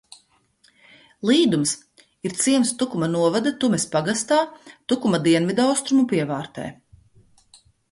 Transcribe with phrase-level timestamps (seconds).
[1.29, 1.73] Līdums
[2.29, 4.41] ir ciems Tukuma novada Tumes pagastā,
[4.95, 6.69] Tukuma dienvidaustrumu pievārtē.